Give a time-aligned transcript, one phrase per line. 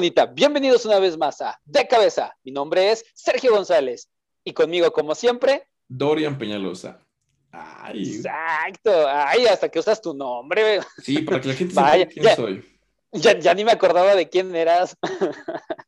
[0.00, 0.24] Bonita?
[0.24, 2.34] Bienvenidos una vez más a De Cabeza.
[2.42, 4.08] Mi nombre es Sergio González
[4.42, 5.68] y conmigo como siempre...
[5.88, 7.04] Dorian Peñalosa.
[7.52, 8.16] Ay.
[8.16, 9.06] Exacto.
[9.06, 10.80] Ay, hasta que usas tu nombre.
[11.02, 12.34] Sí, para que la gente Vaya, sepa quién ya.
[12.34, 12.80] soy.
[13.12, 14.96] Ya, ya ni me acordaba de quién eras.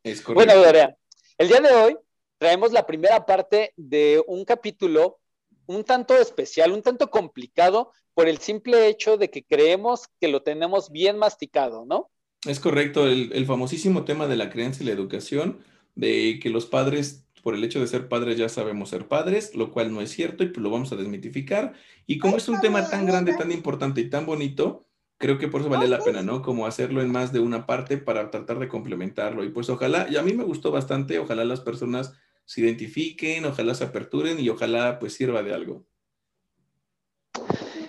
[0.03, 0.35] Es correcto.
[0.35, 0.95] Bueno, Dorian,
[1.39, 1.97] el día de hoy
[2.37, 5.21] traemos la primera parte de un capítulo
[5.65, 10.43] un tanto especial, un tanto complicado por el simple hecho de que creemos que lo
[10.43, 12.11] tenemos bien masticado, ¿no?
[12.47, 15.59] Es correcto, el, el famosísimo tema de la crianza y la educación,
[15.95, 19.71] de que los padres, por el hecho de ser padres, ya sabemos ser padres, lo
[19.71, 21.75] cual no es cierto y pues lo vamos a desmitificar.
[22.07, 24.87] Y como es un tema tan grande, tan importante y tan bonito,
[25.19, 26.43] creo que por eso vale la pena, ¿no?
[26.43, 29.45] Como hacerlo en más de una parte para tratar de complementarlo.
[29.45, 33.75] Y pues ojalá, y a mí me gustó bastante, ojalá las personas se identifiquen, ojalá
[33.75, 35.87] se aperturen y ojalá pues sirva de algo.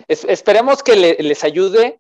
[0.08, 2.00] Es- esperemos que le- les ayude,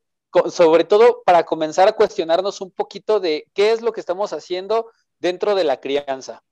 [0.49, 4.91] sobre todo para comenzar a cuestionarnos un poquito de qué es lo que estamos haciendo
[5.19, 6.43] dentro de la crianza.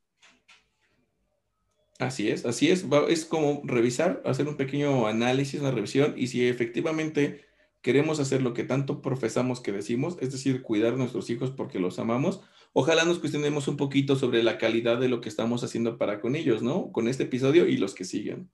[1.99, 2.85] Así es, así es.
[3.09, 7.45] Es como revisar, hacer un pequeño análisis, una revisión, y si efectivamente
[7.81, 11.79] queremos hacer lo que tanto profesamos que decimos, es decir, cuidar a nuestros hijos porque
[11.79, 12.41] los amamos,
[12.73, 16.35] ojalá nos cuestionemos un poquito sobre la calidad de lo que estamos haciendo para con
[16.35, 16.91] ellos, ¿no?
[16.91, 18.51] Con este episodio y los que siguen.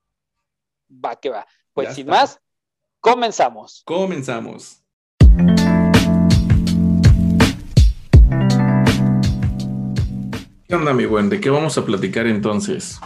[0.89, 1.47] Va que va.
[1.73, 2.11] Pues Ya sin está.
[2.11, 2.41] más,
[2.99, 3.85] comenzamos.
[3.85, 4.86] Comenzamos.
[10.67, 11.29] ¿Qué onda, mi buen?
[11.29, 12.99] ¿De qué vamos a platicar entonces?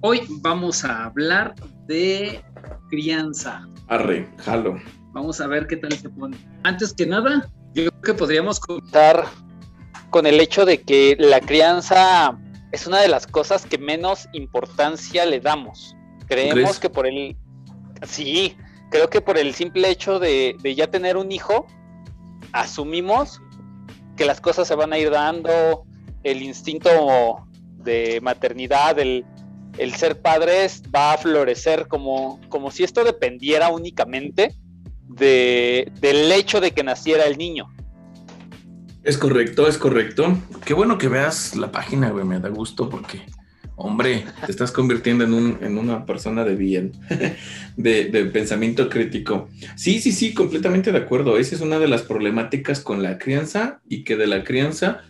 [0.00, 1.54] Hoy vamos a hablar
[1.86, 2.42] de
[2.90, 3.68] crianza.
[3.86, 4.76] Arre, jalo.
[5.12, 6.36] Vamos a ver qué tal se pone.
[6.64, 9.24] Antes que nada, yo creo que podríamos Estar
[10.10, 12.36] con el hecho de que la crianza
[12.72, 15.94] es una de las cosas que menos importancia le damos.
[16.26, 16.78] Creemos crees?
[16.80, 17.36] que por el...
[18.02, 18.56] Sí,
[18.90, 21.68] creo que por el simple hecho de, de ya tener un hijo,
[22.50, 23.40] asumimos
[24.16, 25.86] que las cosas se van a ir dando,
[26.22, 27.46] el instinto
[27.78, 29.24] de maternidad, el,
[29.78, 34.54] el ser padres va a florecer como, como si esto dependiera únicamente
[35.08, 37.68] de, del hecho de que naciera el niño.
[39.02, 40.38] Es correcto, es correcto.
[40.64, 43.22] Qué bueno que veas la página, güey, me da gusto porque,
[43.74, 46.92] hombre, te estás convirtiendo en, un, en una persona de bien,
[47.76, 49.48] de, de pensamiento crítico.
[49.74, 51.36] Sí, sí, sí, completamente de acuerdo.
[51.36, 55.02] Esa es una de las problemáticas con la crianza y que de la crianza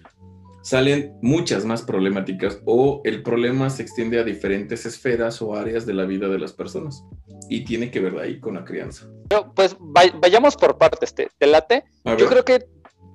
[0.62, 5.95] salen muchas más problemáticas o el problema se extiende a diferentes esferas o áreas de
[5.95, 7.03] la vida de las personas
[7.49, 9.06] y tiene que ver ahí con la crianza.
[9.28, 11.84] Pero, pues vay- vayamos por partes, ¿te, te late?
[12.05, 12.65] Yo creo que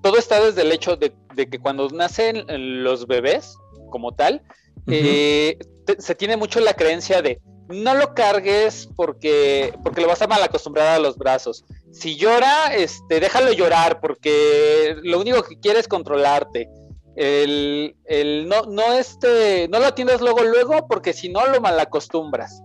[0.04, 2.44] todo está desde el hecho de, de que cuando nacen
[2.84, 3.58] los bebés,
[3.90, 4.42] como tal,
[4.88, 10.22] eh, te- se tiene mucho la creencia de no lo cargues porque, porque lo vas
[10.22, 11.66] a mal acostumbrar a los brazos.
[11.92, 16.70] Si llora, este, déjalo llorar porque lo único que quiere es controlarte.
[17.18, 22.62] El, el no, no, este, no lo atiendas luego, luego, porque si no lo malacostumbras.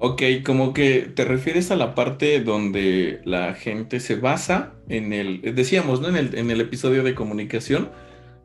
[0.00, 5.54] Ok, como que te refieres a la parte donde la gente se basa en el,
[5.54, 6.08] decíamos, ¿no?
[6.08, 7.92] En el, en el episodio de comunicación,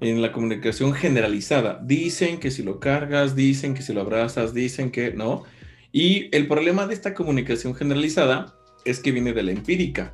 [0.02, 1.82] en la comunicación generalizada.
[1.84, 5.44] Dicen que si lo cargas, dicen que si lo abrazas, dicen que no.
[5.92, 8.54] Y el problema de esta comunicación generalizada
[8.86, 10.14] es que viene de la empírica.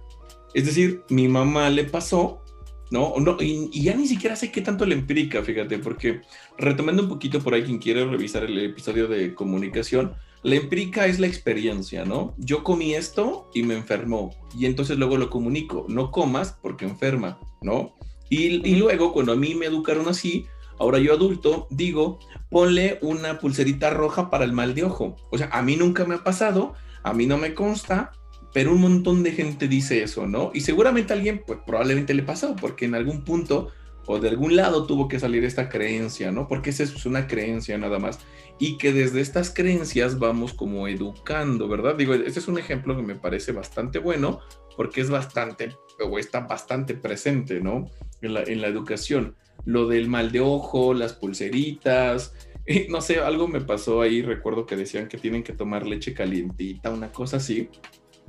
[0.54, 2.45] Es decir, mi mamá le pasó,
[2.92, 3.14] ¿no?
[3.20, 6.22] no y, y ya ni siquiera sé qué tanto la empírica, fíjate, porque
[6.58, 10.14] retomando un poquito por ahí quien quiere revisar el episodio de comunicación,
[10.44, 12.36] la empírica es la experiencia, ¿no?
[12.38, 17.40] Yo comí esto y me enfermó y entonces luego lo comunico, no comas porque enferma,
[17.62, 17.96] ¿no?
[18.30, 20.46] Y, y luego cuando a mí me educaron así,
[20.80, 25.16] ahora yo adulto digo, ponle una pulserita roja para el mal de ojo.
[25.32, 26.74] O sea, a mí nunca me ha pasado,
[27.04, 28.12] a mí no me consta,
[28.56, 30.52] pero un montón de gente dice eso, ¿no?
[30.54, 33.74] Y seguramente alguien, pues probablemente le pasó, porque en algún punto
[34.06, 36.48] o de algún lado tuvo que salir esta creencia, ¿no?
[36.48, 38.18] Porque esa es una creencia nada más.
[38.58, 41.96] Y que desde estas creencias vamos como educando, ¿verdad?
[41.96, 44.40] Digo, este es un ejemplo que me parece bastante bueno,
[44.78, 47.92] porque es bastante, o está bastante presente, ¿no?
[48.22, 49.36] En la, educación.
[49.66, 52.34] Lo del mal de ojo, las pulseritas,
[52.88, 56.90] no sé, algo me pasó ahí, recuerdo que decían que tienen que tomar leche calientita,
[56.90, 57.70] una cosa así.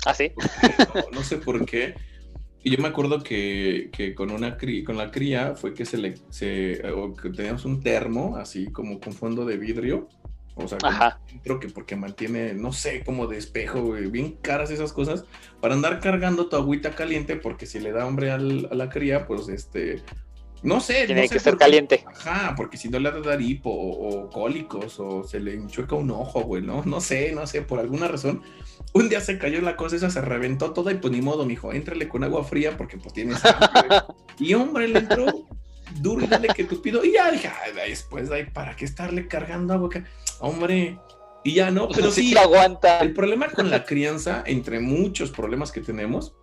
[0.06, 0.32] Así.
[0.94, 1.94] No, no sé por qué.
[2.62, 6.14] Y yo me acuerdo que, que con una con la cría fue que se le
[6.30, 6.82] se,
[7.22, 10.08] que teníamos un termo así como con fondo de vidrio.
[10.56, 10.78] O sea,
[11.42, 15.26] creo que porque mantiene, no sé, como de espejo, bien caras esas cosas,
[15.60, 19.26] para andar cargando tu agüita caliente, porque si le da hambre al, a la cría,
[19.26, 20.02] pues este,
[20.66, 21.06] no sé.
[21.06, 22.04] Tiene que ser caliente.
[22.06, 26.42] Ajá, porque si no le dar hipo o, cólicos o se le enchueca un ojo,
[26.42, 26.82] güey, ¿no?
[26.84, 28.42] No sé, no sé, por alguna razón.
[28.92, 31.72] Un día se cayó la cosa esa, se reventó toda y pues ni modo, mijo,
[31.72, 33.38] éntrale con agua fría porque pues tienes
[34.38, 35.26] y hombre, le entró
[36.00, 37.04] duro y dale que tupido.
[37.04, 39.90] Y ya dije, ay, después, ay, ¿para qué estarle cargando agua?
[40.40, 40.98] Hombre,
[41.44, 42.98] y ya no, pero sí, sí aguanta.
[42.98, 46.34] El problema con la crianza, entre muchos problemas que tenemos,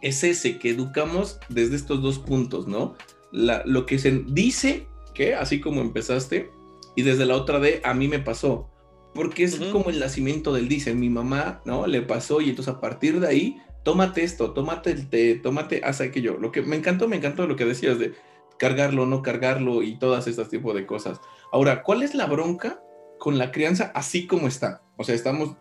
[0.00, 2.94] es ese, que educamos desde estos dos puntos, ¿no?
[3.32, 6.50] Lo que se dice que, así como empezaste,
[6.96, 8.68] y desde la otra de a mí me pasó,
[9.14, 11.86] porque es como el nacimiento del dice, mi mamá, ¿no?
[11.86, 16.00] Le pasó y entonces a partir de ahí, tómate esto, tómate el té, tómate, haz
[16.00, 16.38] aquello.
[16.38, 18.14] Lo que me encantó, me encantó lo que decías de
[18.58, 21.20] cargarlo, no cargarlo y todas estas tipos de cosas.
[21.52, 22.82] Ahora, ¿cuál es la bronca
[23.18, 24.82] con la crianza así como está?
[24.96, 25.56] O sea, estamos,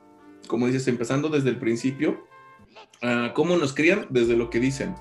[0.47, 2.25] como dices, empezando desde el principio.
[3.01, 4.07] Uh, ¿Cómo nos crían?
[4.09, 4.95] Desde lo que dicen.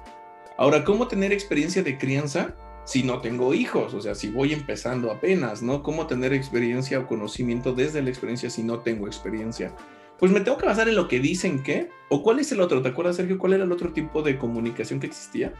[0.59, 2.55] Ahora, ¿cómo tener experiencia de crianza
[2.85, 3.93] si no tengo hijos?
[3.93, 5.83] O sea, si voy empezando apenas, ¿no?
[5.83, 9.75] ¿Cómo tener experiencia o conocimiento desde la experiencia si no tengo experiencia?
[10.19, 12.81] Pues me tengo que basar en lo que dicen que, o cuál es el otro,
[12.81, 13.39] ¿te acuerdas, Sergio?
[13.39, 15.53] ¿Cuál era el otro tipo de comunicación que existía?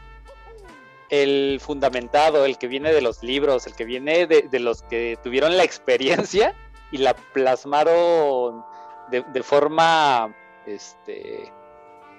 [1.09, 5.55] El fundamentado, el que viene de los libros, el que viene de, los que tuvieron
[5.57, 6.55] la experiencia
[6.91, 8.63] y la plasmaron
[9.11, 10.35] de, forma,
[10.65, 11.51] este,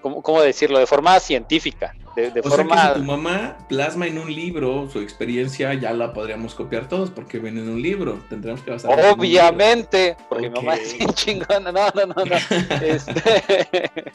[0.01, 0.79] ¿cómo, decirlo?
[0.79, 1.95] De forma científica.
[2.19, 2.95] De, forma...
[2.95, 7.61] tu mamá plasma en un libro su experiencia, ya la podríamos copiar todos porque viene
[7.61, 8.19] en un libro.
[8.29, 11.71] Tendremos que basar Obviamente, porque mi mamá es bien chingona.
[11.71, 12.37] No, no, no, no.
[12.83, 13.91] Este,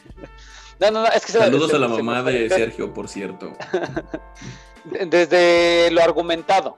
[0.80, 3.52] no, no, es que Saludos a la mamá de Sergio, por cierto.
[4.84, 6.76] Desde lo argumentado.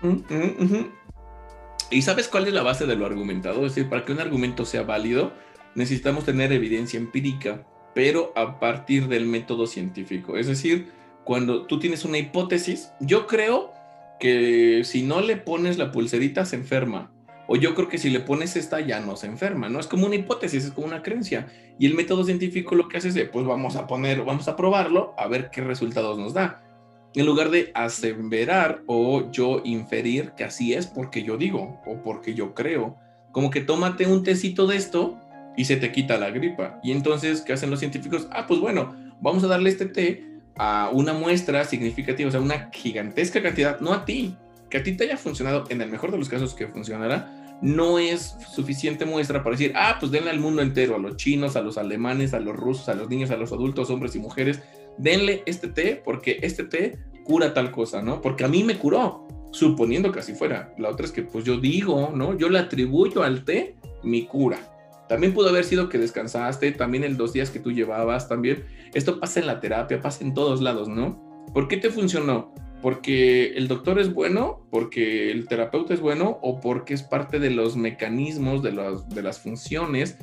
[0.00, 0.92] Mm, mm,
[1.90, 3.66] ¿Y sabes cuál es la base de lo argumentado?
[3.66, 5.34] Es decir, para que un argumento sea válido,
[5.74, 10.36] necesitamos tener evidencia empírica pero a partir del método científico.
[10.36, 10.92] Es decir,
[11.24, 13.72] cuando tú tienes una hipótesis, yo creo
[14.18, 17.12] que si no le pones la pulserita se enferma.
[17.48, 19.80] O yo creo que si le pones esta ya no se enferma, ¿no?
[19.80, 21.48] Es como una hipótesis, es como una creencia.
[21.78, 25.14] Y el método científico lo que hace es, pues vamos a poner, vamos a probarlo,
[25.18, 26.62] a ver qué resultados nos da.
[27.14, 32.34] En lugar de aseverar o yo inferir que así es porque yo digo o porque
[32.34, 32.96] yo creo.
[33.32, 35.18] Como que tómate un tecito de esto
[35.56, 36.80] y se te quita la gripa.
[36.82, 38.28] Y entonces, ¿qué hacen los científicos?
[38.30, 40.24] Ah, pues bueno, vamos a darle este té
[40.56, 44.36] a una muestra significativa, o sea, una gigantesca cantidad, no a ti,
[44.70, 47.98] que a ti te haya funcionado, en el mejor de los casos que funcionará, no
[47.98, 51.62] es suficiente muestra para decir, ah, pues denle al mundo entero, a los chinos, a
[51.62, 54.60] los alemanes, a los rusos, a los niños, a los adultos, hombres y mujeres,
[54.98, 58.20] denle este té porque este té cura tal cosa, ¿no?
[58.20, 60.74] Porque a mí me curó, suponiendo que así fuera.
[60.76, 62.36] La otra es que pues yo digo, ¿no?
[62.36, 64.58] Yo le atribuyo al té mi cura.
[65.12, 68.64] También pudo haber sido que descansaste, también el dos días que tú llevabas, también.
[68.94, 71.22] Esto pasa en la terapia, pasa en todos lados, ¿no?
[71.52, 72.54] ¿Por qué te funcionó?
[72.80, 74.66] ¿Porque el doctor es bueno?
[74.70, 76.38] ¿Porque el terapeuta es bueno?
[76.40, 80.16] ¿O porque es parte de los mecanismos, de, de las funciones,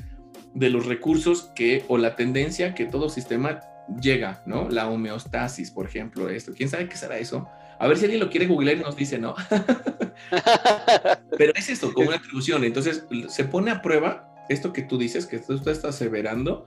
[0.54, 3.60] de los recursos que, o la tendencia que todo sistema
[4.02, 4.68] llega, ¿no?
[4.70, 6.52] La homeostasis, por ejemplo, esto.
[6.52, 7.48] ¿Quién sabe qué será eso?
[7.78, 9.36] A ver si alguien lo quiere googlear y nos dice, ¿no?
[11.38, 12.64] Pero es esto, como una atribución.
[12.64, 16.66] Entonces, se pone a prueba esto que tú dices, que tú estás aseverando,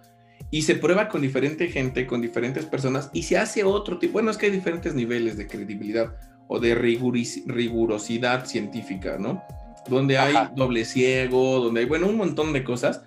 [0.50, 4.32] y se prueba con diferente gente, con diferentes personas, y se hace otro tipo, bueno,
[4.32, 6.16] es que hay diferentes niveles de credibilidad
[6.48, 9.44] o de rigurosidad científica, ¿no?
[9.88, 13.02] Donde hay doble ciego, donde hay, bueno, un montón de cosas,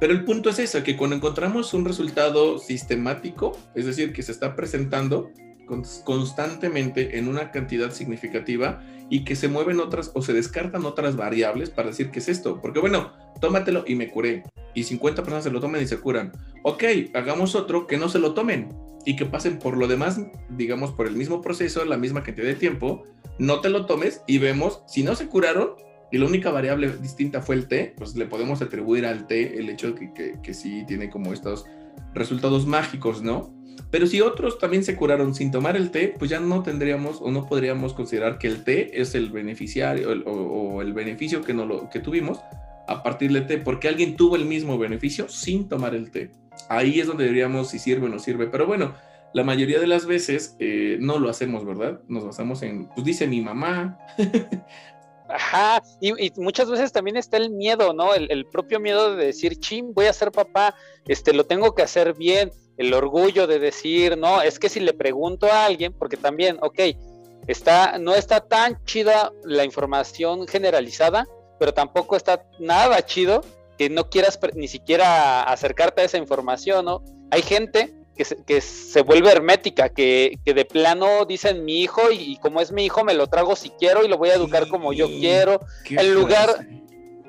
[0.00, 4.32] pero el punto es eso, que cuando encontramos un resultado sistemático, es decir, que se
[4.32, 5.30] está presentando
[5.66, 11.70] constantemente en una cantidad significativa, y que se mueven otras o se descartan otras variables
[11.70, 12.60] para decir qué es esto.
[12.60, 14.42] Porque bueno, tómatelo y me curé.
[14.74, 16.32] Y 50 personas se lo toman y se curan.
[16.62, 18.68] Ok, hagamos otro que no se lo tomen
[19.04, 22.54] y que pasen por lo demás, digamos, por el mismo proceso, la misma cantidad de
[22.54, 23.04] tiempo.
[23.38, 25.74] No te lo tomes y vemos si no se curaron
[26.10, 29.68] y la única variable distinta fue el té, pues le podemos atribuir al té el
[29.68, 31.66] hecho de que, que, que sí tiene como estos
[32.14, 33.52] resultados mágicos, ¿no?
[33.90, 37.30] Pero si otros también se curaron sin tomar el té, pues ya no tendríamos o
[37.30, 41.88] no podríamos considerar que el té es el beneficiario o, el beneficio que, no lo,
[41.90, 42.40] que tuvimos
[42.88, 46.30] a partir del té, porque alguien tuvo el mismo beneficio sin tomar el té.
[46.68, 48.46] Ahí es donde diríamos si sirve o no sirve.
[48.46, 48.94] Pero bueno,
[49.32, 52.00] la mayoría de las veces eh, no lo hacemos, ¿verdad?
[52.08, 53.98] Nos basamos en, pues dice mi mamá.
[55.28, 58.14] Ajá, y, muchas veces también está el miedo, ¿no?
[58.14, 60.74] El, el, propio miedo de decir, ching, voy a ser papá,
[61.06, 64.92] este, lo tengo que hacer bien, el orgullo de decir, no, es que si le
[64.92, 66.80] pregunto a alguien, porque también, ok,
[67.46, 71.26] está, no está tan chida la información generalizada,
[71.58, 73.42] pero tampoco está nada chido
[73.78, 77.02] que no quieras ni siquiera acercarte a esa información, ¿no?
[77.30, 82.12] Hay gente que se, que se vuelve hermética, que, que, de plano dicen mi hijo
[82.12, 84.68] y, como es mi hijo me lo trago si quiero y lo voy a educar
[84.68, 86.66] como yo quiero, en lugar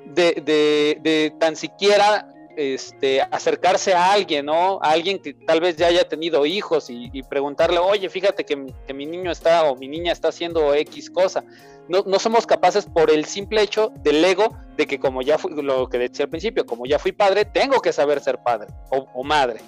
[0.05, 4.79] de, de, de, tan siquiera este, acercarse a alguien, ¿no?
[4.81, 9.05] A alguien que tal vez ya haya tenido hijos y, preguntarle, oye, fíjate que, mi
[9.05, 11.43] niño está o mi niña está haciendo X cosa.
[11.87, 15.51] No, no, somos capaces por el simple hecho del ego de que como ya fui,
[15.61, 19.23] lo que decía al principio, como ya fui padre, tengo que saber ser padre o,
[19.23, 19.59] madre.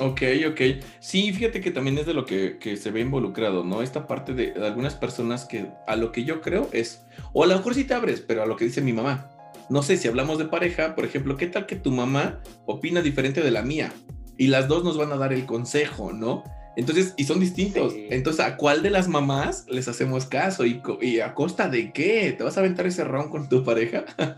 [0.00, 0.60] Ok, ok.
[0.98, 3.82] Sí, fíjate que también es de lo que, se ve involucrado, ¿no?
[3.82, 7.46] Esta parte de, de algunas personas que a lo que yo creo es, o a
[7.46, 9.31] lo mejor sí te abres, pero a lo que dice mi mamá,
[9.72, 13.40] no sé, si hablamos de pareja, por ejemplo, ¿qué tal que tu mamá opina diferente
[13.40, 13.90] de la mía?
[14.36, 16.44] Y las dos nos van a dar el consejo, ¿no?
[16.76, 17.94] Entonces, y son distintos.
[17.94, 18.06] Sí.
[18.10, 20.66] Entonces, ¿a cuál de las mamás les hacemos caso?
[20.66, 22.34] ¿Y, ¿Y, a costa de qué?
[22.36, 24.04] ¿Te vas a aventar ese round con tu pareja?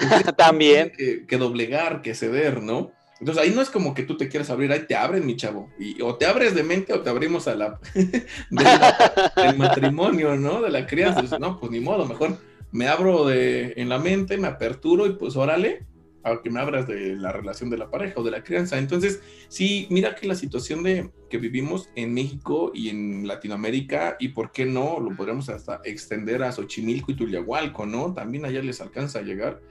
[0.00, 0.92] Entonces, También.
[0.96, 2.92] Que, que, doblegar, que ceder, ¿no?
[3.18, 5.68] Entonces, ahí no es como que tú te quieras abrir, ahí te abren, mi chavo.
[5.80, 7.80] Y, o te abres de mente o te abrimos a la,
[8.50, 10.62] la del matrimonio, ¿no?
[10.62, 11.20] De la crianza.
[11.20, 12.38] Entonces, no, pues ni modo, mejor
[12.76, 15.86] me abro de, en la mente, me aperturo y pues órale,
[16.22, 18.78] a que me abras de la relación de la pareja o de la crianza.
[18.78, 24.28] Entonces, sí, mira que la situación de que vivimos en México y en Latinoamérica, y
[24.28, 28.12] por qué no, lo podríamos hasta extender a Xochimilco y Tuliahualco, ¿no?
[28.12, 29.62] También allá les alcanza a llegar.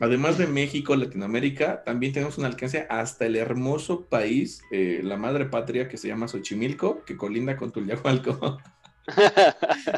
[0.00, 5.44] Además de México, Latinoamérica, también tenemos un alcance hasta el hermoso país, eh, la madre
[5.44, 8.58] patria que se llama Xochimilco, que colinda con Tuliahualco.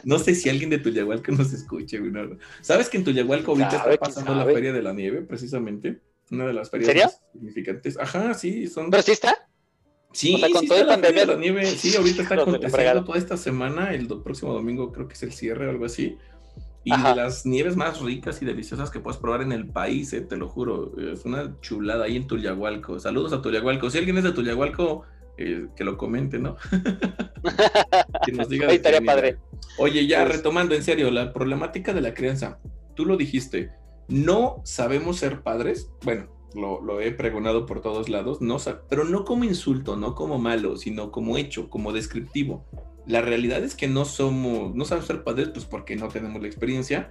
[0.05, 2.11] no sé si alguien de Tuyahualco nos escuche, güey.
[2.11, 2.37] No.
[2.61, 6.01] ¿Sabes que en Tuyahualco ahorita está pasando la Feria de la Nieve, precisamente?
[6.31, 7.99] Una de las ferias más significantes.
[7.99, 8.91] Ajá, sí, son.
[8.91, 9.35] ¿Pero sí está?
[10.13, 11.67] Sí, o sea, con sí todo está la Feria de la Nieve.
[11.67, 13.93] Sí, ahorita está aconteciendo toda esta semana.
[13.95, 16.17] El do- próximo domingo creo que es el cierre o algo así.
[16.85, 17.11] Y Ajá.
[17.11, 20.37] de las nieves más ricas y deliciosas que puedes probar en el país, eh, te
[20.37, 20.93] lo juro.
[20.99, 22.99] Es una chulada ahí en Tuyahualco.
[22.99, 23.89] Saludos a Tuyahualco.
[23.89, 25.05] Si alguien es de Tuyahualco,
[25.37, 26.57] eh, que lo comente, ¿no?
[28.25, 28.69] que nos diga.
[28.69, 29.39] Ahí estaría padre.
[29.79, 32.59] Oye, ya Pues- retomando en serio, la problemática de la crianza.
[32.95, 33.71] Tú lo dijiste,
[34.09, 35.91] no sabemos ser padres.
[36.05, 38.59] Bueno, lo, lo he pregonado por todos lados, no,
[38.89, 42.65] pero no como insulto, no como malo, sino como hecho, como descriptivo.
[43.07, 46.47] La realidad es que no somos, no sabemos ser padres, pues porque no tenemos la
[46.49, 47.11] experiencia.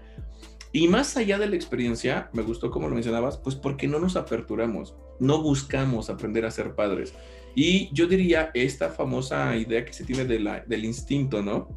[0.74, 4.16] Y más allá de la experiencia, me gustó como lo mencionabas, pues porque no nos
[4.16, 7.14] aperturamos, no buscamos aprender a ser padres.
[7.56, 11.68] Y yo diría, esta famosa idea que se tiene de la- del instinto, ¿no?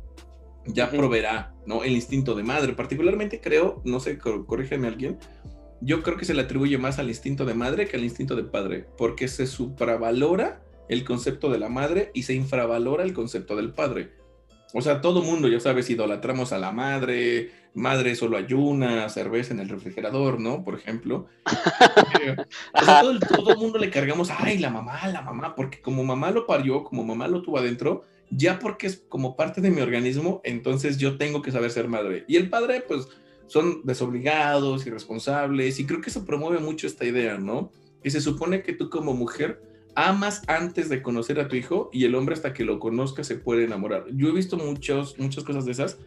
[0.66, 1.82] Ya proveerá, ¿no?
[1.82, 2.72] El instinto de madre.
[2.74, 5.18] Particularmente creo, no sé, cor- corrígeme alguien,
[5.80, 8.44] yo creo que se le atribuye más al instinto de madre que al instinto de
[8.44, 13.72] padre, porque se supravalora el concepto de la madre y se infravalora el concepto del
[13.72, 14.12] padre.
[14.72, 19.60] O sea, todo mundo, ya sabes, idolatramos a la madre, madre solo ayuna, cerveza en
[19.60, 20.64] el refrigerador, ¿no?
[20.64, 21.26] Por ejemplo.
[22.20, 22.36] Eh,
[22.80, 25.80] o sea, todo, el- todo el mundo le cargamos, ay, la mamá, la mamá, porque
[25.80, 29.70] como mamá lo parió, como mamá lo tuvo adentro, ya porque es como parte de
[29.70, 32.24] mi organismo, entonces yo tengo que saber ser madre.
[32.28, 33.08] Y el padre, pues,
[33.46, 37.70] son desobligados, irresponsables, y creo que eso promueve mucho esta idea, ¿no?
[38.02, 39.60] Que se supone que tú como mujer
[39.96, 43.36] amas antes de conocer a tu hijo y el hombre hasta que lo conozca se
[43.36, 44.06] puede enamorar.
[44.12, 45.98] Yo he visto muchos, muchas cosas de esas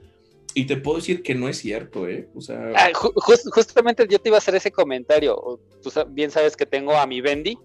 [0.59, 2.27] y te puedo decir que no es cierto, ¿eh?
[2.35, 5.59] O sea, Ah, ju- jus- justamente yo te iba a hacer ese comentario.
[5.83, 7.57] Tú bien sabes que tengo a mi Bendy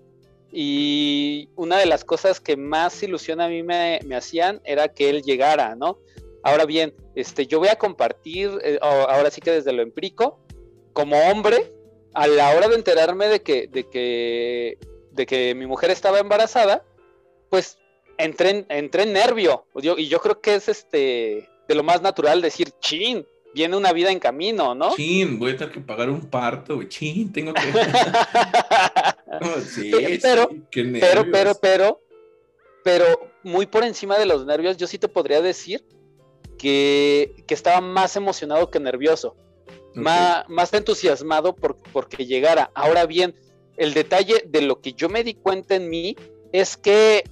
[0.53, 5.09] y una de las cosas que más ilusión a mí me, me hacían era que
[5.09, 5.99] él llegara, ¿no?
[6.43, 10.39] Ahora bien, este, yo voy a compartir, eh, ahora sí que desde lo empírico,
[10.93, 11.73] como hombre,
[12.15, 14.77] a la hora de enterarme de que, de que,
[15.13, 16.85] de que mi mujer estaba embarazada,
[17.49, 17.79] pues
[18.19, 19.65] entré en, entré en nervio.
[19.77, 23.93] Yo- y yo creo que es este de lo más natural decir, chin, viene una
[23.93, 24.95] vida en camino, ¿no?
[24.95, 27.63] chin, voy a tener que pagar un parto, güey, chin, tengo que...
[29.41, 30.63] No, sí, Pero- sí,
[31.01, 32.01] pero, pero, pero,
[32.85, 33.07] pero
[33.43, 35.83] muy por encima de los nervios, yo sí te podría decir
[36.59, 39.29] que, que estaba más emocionado que nervioso,
[39.91, 39.97] Ok.
[39.97, 42.71] más, más entusiasmado por, porque llegara.
[42.75, 43.35] Ahora bien,
[43.79, 46.15] el detalle de lo que yo me di cuenta en mí
[46.53, 47.25] es que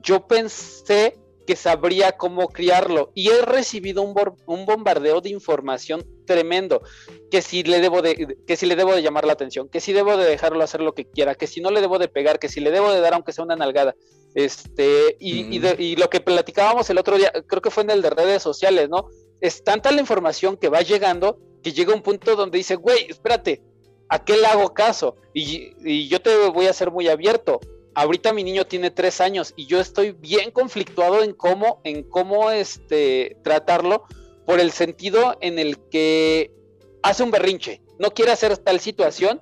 [0.00, 3.10] yo pensé que sabría cómo criarlo.
[3.14, 4.14] Y he recibido un,
[4.44, 6.82] un bombardeo de información tremendo
[7.30, 9.94] que si le debo de que si le debo de llamar la atención que si
[9.94, 12.50] debo de dejarlo hacer lo que quiera que si no le debo de pegar que
[12.50, 13.94] si le debo de dar aunque sea una nalgada.
[14.34, 17.90] Este y, y de- y lo que platicábamos el otro día creo que fue en
[17.90, 19.06] el de redes sociales no
[19.40, 23.62] es tanta la información que va llegando que llega un punto donde dice güey espérate
[24.10, 25.16] ¿a qué le hago caso?
[25.32, 27.58] Y, y yo te voy a ser muy abierto
[27.98, 32.52] ahorita mi niño tiene tres años y yo estoy bien conflictuado en cómo, en cómo
[32.52, 34.04] este, tratarlo
[34.46, 36.52] por el sentido en el que
[37.02, 39.40] hace un berrinche, no quiere hacer tal situación.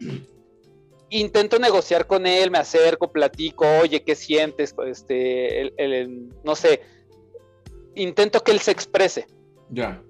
[1.10, 4.74] Intento negociar con él, me acerco, platico, oye, ¿qué sientes?
[4.86, 5.72] Este,
[6.42, 6.80] no sé,
[7.94, 9.26] intento que él se exprese.
[9.68, 10.02] Ya.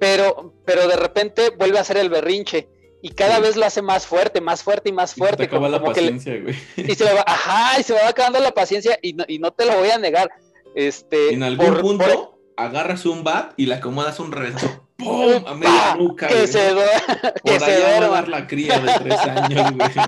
[0.00, 2.68] Pero, pero de repente vuelve a hacer el berrinche
[3.02, 5.42] y cada vez lo hace más fuerte, más fuerte y más fuerte.
[5.42, 6.54] Y se acaba la paciencia, güey.
[6.76, 9.66] Y se va, ajá, y se va acabando la paciencia y no, y no te
[9.66, 10.30] lo voy a negar.
[10.76, 14.86] Este, en algún punto agarras un bat y le acomodas un resto.
[14.96, 15.44] ¡Pum!
[15.46, 17.32] A media nuca, Que se, duerma.
[17.44, 18.22] que se duerma.
[18.22, 19.90] la cría de tres años, güey.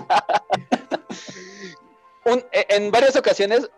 [2.51, 3.69] E, en varias ocasiones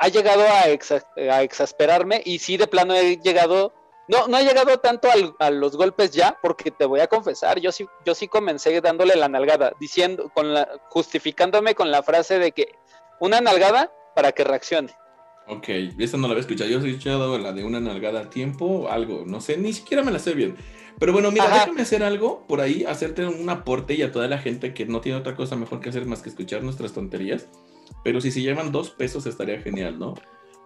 [0.00, 3.72] ha llegado a, a exasperarme y sí, de plano he llegado
[4.08, 5.08] no, no he llegado tanto
[5.38, 9.16] a los golpes ya, porque te voy a confesar, yo sí, yo sí comencé dándole
[9.16, 12.74] la nalgada, diciendo, con la, justificándome con la frase de que
[13.20, 14.92] una nalgada para que reaccione.
[15.46, 15.68] Ok,
[15.98, 16.70] esa no la había escuchado.
[16.70, 20.10] Yo he escuchado la de una nalgada a tiempo, algo, no sé, ni siquiera me
[20.10, 20.56] la sé bien.
[20.98, 24.38] Pero bueno, mira, déjame hacer algo por ahí, hacerte un aporte y a toda la
[24.38, 27.48] gente que no tiene otra cosa mejor que hacer más que escuchar nuestras tonterías.
[28.04, 30.14] Pero si se llevan dos pesos estaría genial, ¿no?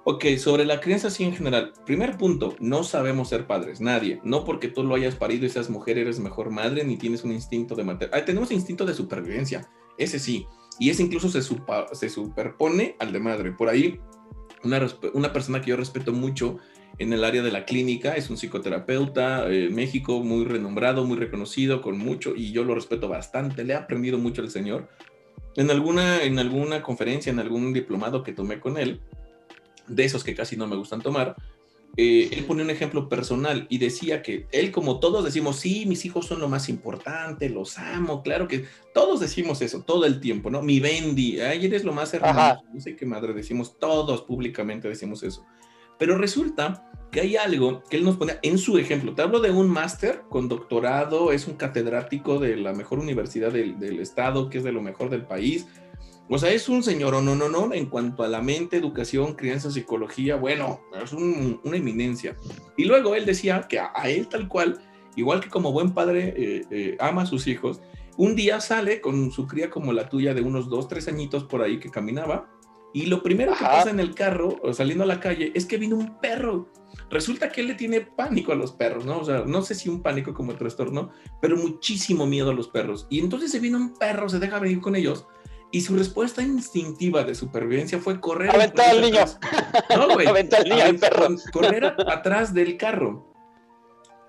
[0.04, 1.72] Ok, sobre la crianza así en general.
[1.84, 4.20] Primer punto, no sabemos ser padres, nadie.
[4.24, 7.32] No porque tú lo hayas parido y seas mujer eres mejor madre, ni tienes un
[7.32, 8.08] instinto de.
[8.12, 10.46] Ah, tenemos instinto de supervivencia, ese sí.
[10.78, 13.52] Y ese incluso se, se superpone al de madre.
[13.52, 14.00] Por ahí,
[14.64, 16.58] una, una, persona que yo respeto mucho
[16.98, 21.82] en el área de la clínica es un psicoterapeuta eh, México, muy renombrado, muy reconocido,
[21.82, 23.64] con mucho, y yo lo respeto bastante.
[23.64, 24.88] Le he aprendido mucho al señor.
[25.56, 29.00] En alguna, en alguna conferencia, en algún diplomado que tomé con él,
[29.88, 31.36] de esos que casi no me gustan tomar,
[31.96, 36.04] eh, él pone un ejemplo personal y decía que él, como todos decimos, sí, mis
[36.04, 40.48] hijos son lo más importante, los amo, claro que todos decimos eso todo el tiempo,
[40.48, 40.62] ¿no?
[40.62, 45.24] Mi Bendy, ay, eres lo más hermoso, no sé qué madre decimos, todos públicamente decimos
[45.24, 45.44] eso.
[45.98, 49.14] Pero resulta que hay algo que él nos pone en su ejemplo.
[49.16, 53.76] Te hablo de un máster con doctorado, es un catedrático de la mejor universidad del,
[53.80, 55.66] del estado, que es de lo mejor del país
[56.28, 59.34] o sea, es un señor o no, no, no, en cuanto a la mente, educación,
[59.34, 62.36] crianza, psicología, bueno, es una eminencia.
[62.76, 64.80] Y luego él decía que a, él tal cual,
[65.16, 67.80] igual que como buen padre eh, eh, ama a sus hijos,
[68.16, 71.62] un día sale con su cría como la tuya de unos dos, tres añitos por
[71.62, 72.50] ahí que caminaba,
[72.92, 75.76] y lo primero que pasa en el carro, o saliendo a la calle, es que
[75.76, 76.68] vino un perro.
[77.10, 79.18] Resulta que él le tiene pánico a los perros, ¿no?
[79.18, 81.10] O sea, no sé si un pánico como trastorno,
[81.40, 83.06] pero muchísimo miedo a los perros.
[83.10, 85.26] Y entonces se vino un perro, se deja venir con ellos,
[85.70, 88.50] y su respuesta instintiva de supervivencia fue correr.
[88.50, 89.24] Aventar al niño.
[89.90, 90.26] No, güey.
[90.28, 91.28] Aventar al niño al perro.
[91.52, 93.34] Correr atrás del carro.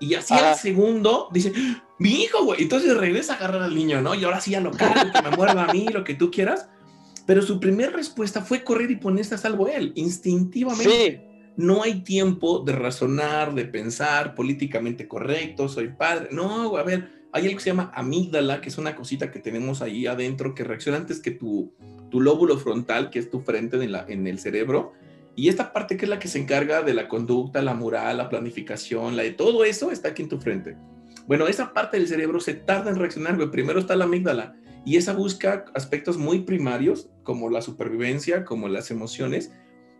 [0.00, 1.52] Y así al segundo dice,
[1.98, 2.62] mi hijo, güey.
[2.62, 4.14] Entonces regresa a agarrar al niño, ¿no?
[4.14, 6.68] Y ahora sí a lo que me muerda a mí, lo que tú quieras.
[7.26, 11.52] Pero su primera respuesta fue correr y ponerse a salvo él, instintivamente.
[11.56, 16.28] No hay tiempo de razonar, de pensar políticamente correcto, soy padre.
[16.32, 19.82] No, a ver, hay algo que se llama amígdala, que es una cosita que tenemos
[19.82, 21.72] ahí adentro que reacciona antes que tu,
[22.10, 24.92] tu lóbulo frontal, que es tu frente en, la, en el cerebro.
[25.36, 28.28] Y esta parte que es la que se encarga de la conducta, la moral, la
[28.28, 30.76] planificación, la de todo eso está aquí en tu frente.
[31.26, 33.50] Bueno, esa parte del cerebro se tarda en reaccionar, güey.
[33.50, 38.90] Primero está la amígdala y esa busca aspectos muy primarios como la supervivencia, como las
[38.90, 39.52] emociones.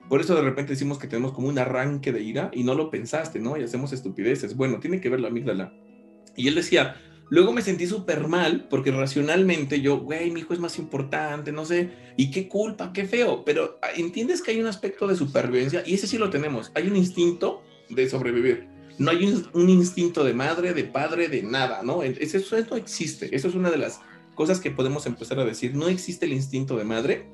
[0.09, 2.91] Por eso de repente decimos que tenemos como un arranque de ira y no lo
[2.91, 3.57] pensaste, ¿no?
[3.57, 4.57] Y hacemos estupideces.
[4.57, 5.73] Bueno, tiene que ver la amígdala.
[6.35, 6.97] Y él decía,
[7.31, 11.65] Luego me sentí súper mal porque racionalmente yo, güey, mi hijo es más importante, no
[11.65, 15.85] sé, y qué culpa, qué feo, pero ah, entiendes que hay un aspecto de supervivencia
[15.87, 18.67] y ese sí lo tenemos, hay un instinto de sobrevivir,
[18.99, 22.03] no hay un, instinto de madre, de padre, de nada, ¿no?
[22.03, 24.01] Eso, eso no existe, eso es una de las
[24.35, 27.27] cosas que podemos empezar a decir, no existe el instinto de madre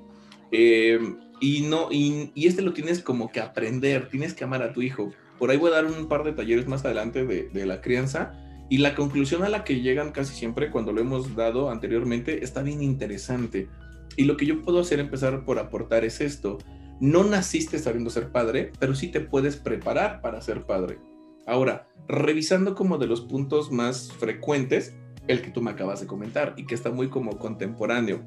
[0.53, 1.01] eh,
[1.41, 5.11] y, no, y, este lo tienes como que aprender, tienes que amar a tu hijo.
[5.39, 8.43] Por ahí voy a dar un par de talleres más adelante de, de la crianza
[8.69, 12.63] y la conclusión a la que llegan casi siempre cuando lo hemos dado anteriormente está
[12.63, 13.69] bien interesante.
[14.17, 16.59] Y lo que yo puedo hacer empezar por aportar es esto.
[17.01, 20.99] No naciste sabiendo ser padre, pero sí te puedes preparar para ser padre.
[21.47, 24.97] Ahora, revisando como de los puntos más frecuentes,
[25.29, 28.25] el que tú me acabas de comentar y que está muy como contemporáneo.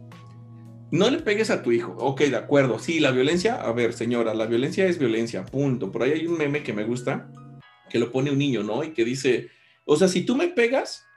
[0.91, 1.95] No le pegues a tu hijo.
[1.99, 2.80] Ok, de acuerdo.
[2.80, 5.91] Sí, la violencia, a ver, señora, la violencia es violencia, punto.
[5.91, 7.30] Por ahí hay un meme que me gusta,
[7.89, 8.84] que lo pone un niño, ¿no?
[8.84, 9.49] Y que dice,
[9.89, 11.08] o sea, si tú me pegas,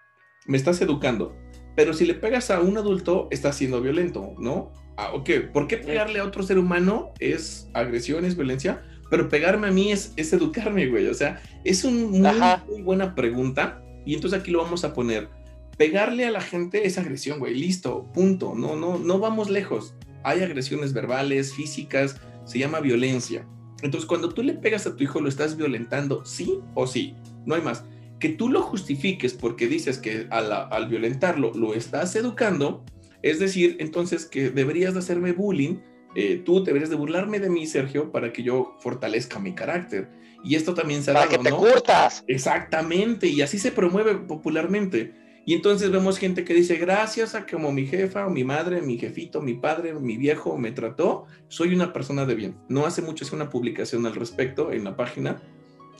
[0.46, 1.36] me estás educando.
[1.76, 4.72] Pero si le pegas a un adulto, estás siendo violento, ¿no?
[4.96, 8.82] Ah, ok, ¿por qué pegarle a otro ser humano es agresión, es violencia?
[9.10, 11.06] Pero pegarme a mí es, es educarme, güey.
[11.08, 12.32] O sea, es una
[12.66, 13.82] muy, muy buena pregunta.
[14.06, 15.28] Y entonces aquí lo vamos a poner.
[15.76, 17.54] Pegarle a la gente es agresión, güey.
[17.54, 18.54] Listo, punto.
[18.54, 19.94] No, no, no vamos lejos.
[20.24, 23.46] hay agresiones verbales, físicas, se llama violencia.
[23.82, 27.54] Entonces, cuando tú le pegas a tu hijo, lo estás violentando, sí o sí, no
[27.54, 27.84] hay más.
[28.22, 32.84] Que tú lo justifiques porque dices que al, violentarlo lo estás educando,
[33.20, 35.78] es decir, entonces que deberías de hacerme bullying,
[36.14, 40.08] eh, tú deberías de burlarme de mí, Sergio, para que yo fortalezca mi carácter.
[40.44, 42.22] Y esto también se ha para que te curtas.
[42.28, 45.14] Exactamente, y así se promueve popularmente.
[45.44, 48.98] Y entonces vemos gente que dice, gracias a como mi jefa o mi madre, mi
[48.98, 52.56] jefito, mi padre, mi viejo me trató, soy una persona de bien.
[52.68, 55.42] No hace mucho hice una publicación al respecto en la página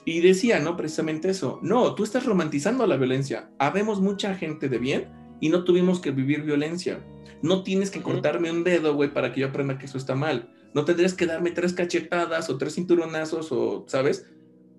[0.05, 0.75] y decía, ¿no?
[0.75, 1.59] Precisamente eso.
[1.61, 3.49] No, tú estás romantizando la violencia.
[3.59, 6.99] Habemos mucha gente de bien y no tuvimos que vivir violencia.
[7.41, 10.49] No tienes que cortarme un dedo, güey, para que yo aprenda que eso está mal.
[10.73, 14.25] No tendrías que darme tres cachetadas o tres cinturonazos o, ¿sabes?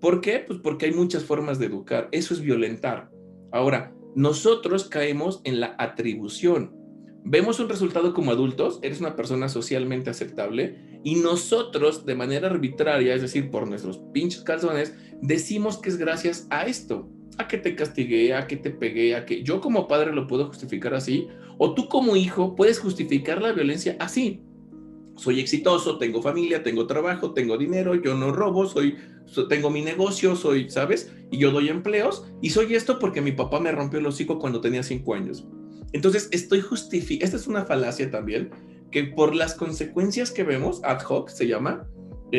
[0.01, 0.43] ¿Por qué?
[0.45, 2.09] Pues porque hay muchas formas de educar.
[2.11, 3.09] Eso es violentar.
[3.51, 6.73] Ahora, nosotros caemos en la atribución.
[7.23, 13.15] Vemos un resultado como adultos, eres una persona socialmente aceptable, y nosotros de manera arbitraria,
[13.15, 17.75] es decir, por nuestros pinches calzones, decimos que es gracias a esto, a que te
[17.75, 21.73] castigué, a que te pegué, a que yo como padre lo puedo justificar así, o
[21.73, 24.41] tú como hijo puedes justificar la violencia así.
[25.17, 28.95] Soy exitoso, tengo familia, tengo trabajo, tengo dinero, yo no robo, soy
[29.49, 31.11] tengo mi negocio, soy, ¿sabes?
[31.31, 34.61] Y yo doy empleos y soy esto porque mi papá me rompió el hocico cuando
[34.61, 35.47] tenía cinco años.
[35.93, 38.51] Entonces, estoy justificando, esta es una falacia también,
[38.91, 41.87] que por las consecuencias que vemos, ad hoc se llama,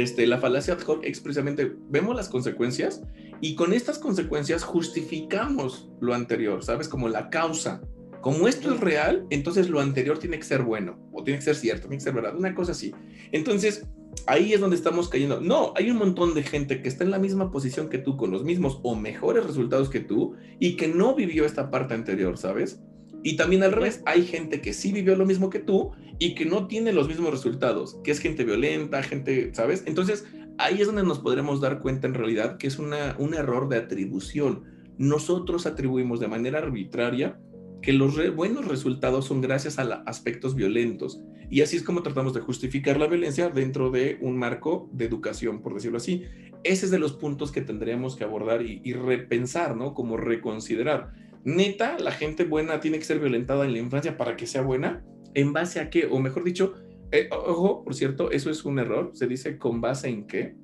[0.02, 3.02] este, la falacia ad hoc es precisamente, vemos las consecuencias
[3.40, 6.88] y con estas consecuencias justificamos lo anterior, ¿sabes?
[6.88, 7.80] Como la causa.
[8.20, 11.54] Como esto es real, entonces lo anterior tiene que ser bueno, o tiene que ser
[11.54, 12.92] cierto, tiene que ser verdad, una cosa así.
[13.30, 13.87] Entonces,
[14.26, 15.40] ahí es donde estamos cayendo.
[15.40, 18.30] No, hay un montón de gente que está en la misma posición que tú, con
[18.30, 22.80] los mismos o mejores resultados que tú, y que no vivió esta parte anterior, ¿sabes?
[23.22, 26.46] Y también al revés, hay gente que sí vivió lo mismo que tú y que
[26.46, 29.85] no tiene los mismos resultados, que es gente violenta, gente, ¿sabes?
[29.87, 30.26] Entonces,
[30.59, 33.76] ahí es donde nos podremos dar cuenta en realidad que es una, un error de
[33.76, 34.64] atribución.
[34.98, 37.38] Nosotros atribuimos de manera arbitraria
[37.83, 41.20] que los buenos resultados son gracias a aspectos violentos.
[41.50, 45.62] Y así es como tratamos de justificar la violencia dentro de un marco de educación,
[45.62, 46.24] por decirlo así.
[46.64, 49.94] Ese es de los puntos que tendríamos que abordar y, repensar, ¿no?
[49.94, 51.12] Como reconsiderar.
[51.44, 55.05] Neta, la gente buena tiene que ser violentada en la infancia para que sea buena.
[55.37, 56.07] ¿En base a qué?
[56.11, 56.72] O mejor dicho,
[57.12, 59.11] eh, ojo, por cierto, eso es un error.
[59.12, 60.57] Se dice con base en qué.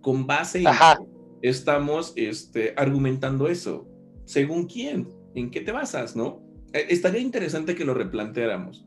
[0.00, 1.04] Con base en qué
[1.42, 3.86] estamos este, argumentando eso.
[4.24, 5.10] ¿Según quién?
[5.34, 6.40] ¿En qué te basas, no?
[6.72, 8.86] Eh, estaría interesante que lo replanteáramos.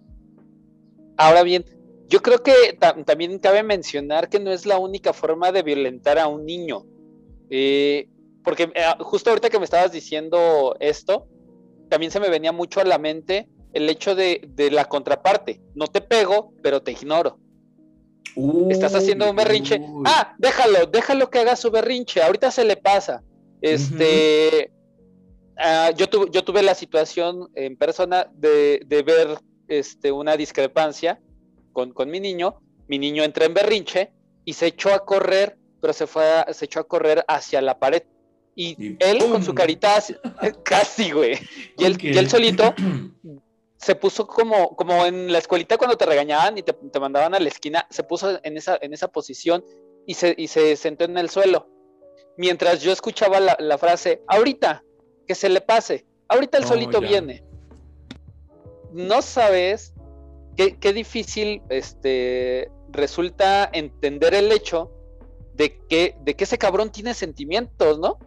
[1.17, 1.65] Ahora bien,
[2.09, 6.27] yo creo que también cabe mencionar que no es la única forma de violentar a
[6.27, 6.87] un niño.
[7.51, 8.09] Eh,
[8.43, 11.27] porque justo ahorita que me estabas diciendo esto,
[11.89, 15.61] también se me venía mucho a la mente el hecho de, la contraparte.
[15.75, 17.39] No te pego, pero te ignoro.
[18.69, 19.81] Estás haciendo un berrinche.
[20.05, 22.21] Ah, déjalo, déjalo que haga su berrinche.
[22.21, 23.21] Ahorita se le pasa.
[23.61, 24.71] Este,
[25.63, 31.19] Ah, yo, yo tuve la situación en persona de, ver este, una discrepancia
[31.71, 32.59] con, mi niño.
[32.87, 34.11] Mi niño entra en berrinche
[34.43, 38.03] y se echó a correr, pero se, fue se echó a correr hacia la pared.
[38.55, 40.03] Y, él con su carita
[40.63, 41.37] casi, güey.
[41.77, 42.73] Y él, solito
[43.81, 47.47] se puso como, como en la escuelita cuando te regañaban y te, mandaban a la
[47.47, 49.65] esquina, se puso en esa, en esa posición
[50.05, 51.67] y se, y se sentó en el suelo.
[52.37, 54.83] Mientras yo escuchaba la, la frase, ahorita,
[55.27, 56.05] que se le pase.
[56.27, 57.43] Ahorita el solito viene.
[58.91, 59.93] No sabes
[60.55, 64.91] qué, difícil este, resulta entender el hecho
[65.55, 68.19] de que, de que ese cabrón tiene sentimientos, ¿no?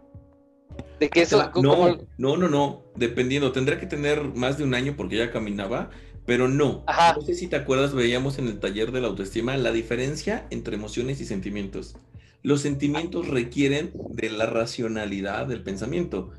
[0.99, 1.51] De que eso.
[1.61, 2.83] No, no, no, no.
[2.95, 5.89] Dependiendo, tendrá que tener más de un año porque ya caminaba,
[6.25, 6.83] pero no.
[7.15, 10.75] No sé si te acuerdas, veíamos en el taller de la autoestima la diferencia entre
[10.75, 11.95] emociones y sentimientos.
[12.43, 16.31] Los sentimientos requieren de la racionalidad del pensamiento.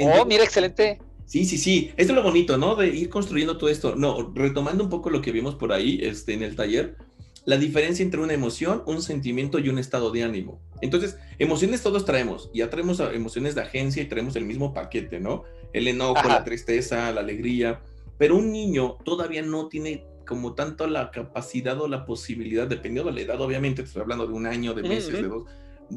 [0.00, 1.00] Oh, mira, excelente.
[1.26, 1.92] Sí, sí, sí.
[1.96, 2.74] Esto es lo bonito, ¿no?
[2.74, 3.94] De ir construyendo todo esto.
[3.94, 6.96] No, retomando un poco lo que vimos por ahí este, en el taller,
[7.44, 10.60] la diferencia entre una emoción, un sentimiento y un estado de ánimo.
[10.80, 12.50] Entonces, emociones todos traemos.
[12.52, 15.44] Ya traemos emociones de agencia y traemos el mismo paquete, ¿no?
[15.72, 17.80] El enojo, la tristeza, la alegría.
[18.18, 23.16] Pero un niño todavía no tiene como tanto la capacidad o la posibilidad, dependiendo de
[23.16, 25.44] la edad, obviamente, te estoy hablando de un año, de meses, de dos,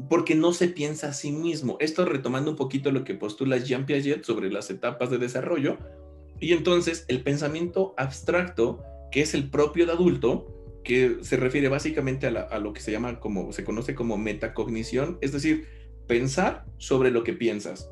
[0.08, 1.76] porque no se piensa a sí mismo.
[1.78, 5.78] Esto retomando un poquito lo que postula Jean Piaget sobre las etapas de desarrollo.
[6.40, 10.53] Y entonces el pensamiento abstracto, que es el propio de adulto,
[10.84, 15.32] que se refiere básicamente a, lo que se llama como, se conoce como metacognición, es
[15.32, 15.66] decir,
[16.06, 17.90] pensar sobre lo que piensas.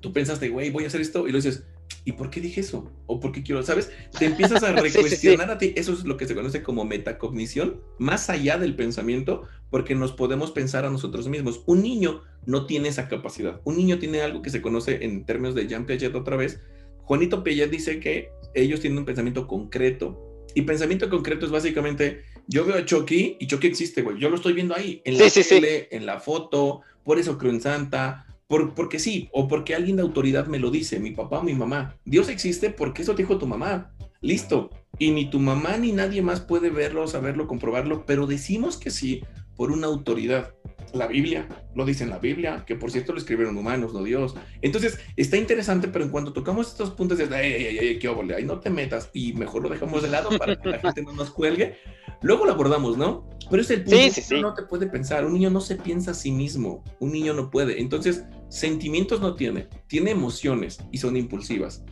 [0.00, 1.64] Tú piensas de, güey, voy a hacer esto, y lo dices,
[2.04, 2.90] ¿y por qué dije eso?
[3.06, 3.62] ¿O por qué quiero?
[3.62, 3.90] ¿Sabes?
[4.18, 5.72] Te empiezas a recuestionar a ti.
[5.76, 10.52] Eso es lo que se conoce como metacognición, más allá del pensamiento, porque nos podemos
[10.52, 11.62] pensar a nosotros mismos.
[11.66, 13.60] Un niño no tiene esa capacidad.
[13.64, 16.60] Un niño tiene algo que se conoce en términos de Jean Piaget otra vez.
[17.02, 20.25] Juanito Piaget dice que ellos tienen un pensamiento concreto.
[20.56, 24.18] Y pensamiento concreto es básicamente, yo veo a Chucky y Chucky existe, güey.
[24.18, 27.60] Yo lo estoy viendo ahí, en la tele, en la foto, por eso creo en
[27.60, 31.42] Santa, por, porque sí, o porque alguien de autoridad me lo dice, mi papá o
[31.42, 31.98] mi mamá.
[32.06, 33.92] Dios existe porque eso te dijo tu mamá.
[34.22, 34.70] Listo.
[34.98, 39.24] Y ni tu mamá ni nadie más puede verlo, saberlo, comprobarlo, pero decimos que sí
[39.56, 40.54] por una autoridad.
[40.92, 44.34] La Biblia, lo dice en la Biblia, que por cierto lo escribieron humanos, no Dios.
[44.62, 48.34] Entonces, está interesante, pero en cuanto tocamos estos puntos, de, ay, ay, ay, qué óvole,
[48.34, 51.12] ahí no te metas y mejor lo dejamos de lado para que la gente no
[51.12, 51.76] nos cuelgue.
[52.22, 53.28] Luego lo abordamos, ¿no?
[53.50, 54.40] Pero es el punto, sí, sí, sí.
[54.40, 57.50] no te puede pensar, un niño no se piensa a sí mismo, un niño no
[57.50, 57.80] puede.
[57.80, 61.84] Entonces, sentimientos no tiene, tiene emociones y son impulsivas.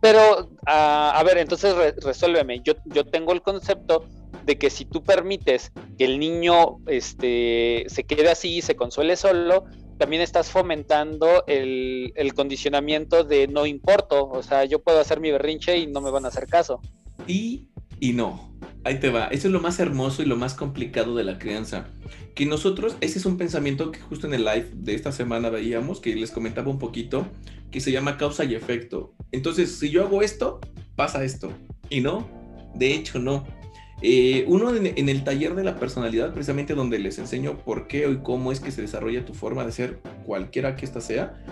[0.00, 2.60] Pero, ah, a ver, entonces resuélveme.
[2.62, 4.04] Yo, yo tengo el concepto
[4.48, 9.14] de que si tú permites que el niño este, se quede así y se consuele
[9.14, 9.66] solo,
[9.98, 14.26] también estás fomentando el, el, condicionamiento de no importo.
[14.26, 16.80] O sea, yo puedo hacer mi berrinche y no me van a hacer caso.
[17.26, 17.68] Y,
[18.00, 18.56] y no.
[18.84, 19.26] Ahí te va.
[19.26, 21.88] Eso es lo más hermoso y lo más complicado de la crianza.
[22.34, 26.00] Que nosotros, ese es un pensamiento que justo en el live de esta semana veíamos,
[26.00, 27.26] que les comentaba un poquito,
[27.70, 29.12] que se llama causa y efecto.
[29.30, 30.58] Entonces, si yo hago esto,
[30.96, 31.52] pasa esto.
[31.90, 32.26] Y no,
[32.74, 33.57] de hecho no.
[34.00, 38.18] Eh, uno en, el taller de la personalidad, precisamente donde les enseño por qué y
[38.18, 41.42] cómo es que se desarrolla tu forma de ser, cualquiera que ésta sea,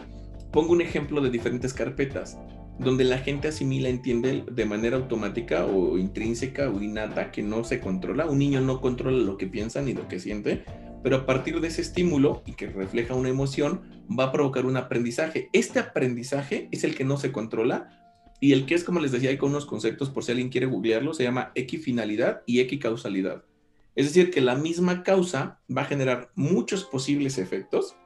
[0.53, 2.39] pongo un ejemplo de diferentes carpetas,
[2.79, 7.81] donde la gente asimila, entiende de manera automática o intrínseca o innata que no se
[7.81, 8.27] controla.
[8.27, 10.65] Un niño no controla lo que piensa ni lo que siente,
[11.03, 14.77] pero a partir de ese estímulo y que refleja una emoción, va a provocar un
[14.77, 15.49] aprendizaje.
[15.53, 18.06] Este aprendizaje es el que no se controla,
[18.41, 20.67] y el que es, como les decía, hay con unos conceptos, por si alguien quiere
[20.67, 23.45] googlearlo, se llama equifinalidad y equicausalidad.
[23.95, 27.97] Es decir, que la misma causa va a generar muchos posibles efectos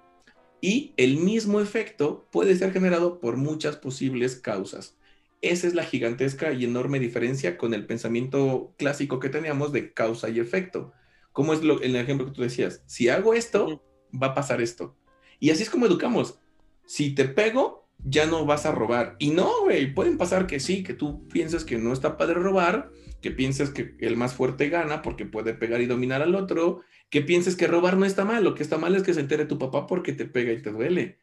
[0.61, 4.97] y el mismo efecto puede ser generado por muchas posibles causas.
[5.43, 10.29] Esa es la gigantesca y enorme diferencia con el pensamiento clásico que teníamos de causa
[10.29, 10.93] y efecto.
[11.33, 14.97] Como es lo, el ejemplo que tú decías, si hago esto, va a pasar esto.
[15.41, 16.39] Y así es como educamos.
[16.85, 19.17] Si te pego, ya no vas a robar.
[19.19, 22.91] Y no, güey, pueden pasar que sí, que tú pienses que no está padre robar,
[23.21, 27.23] que pienses que el más fuerte gana porque puede pegar y dominar al otro, que
[27.23, 29.59] pienses que robar no está mal, lo que está mal es que se entere tu
[29.59, 31.19] papá porque te pega y te duele.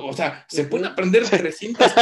[0.00, 1.92] o sea, se pueden aprender 300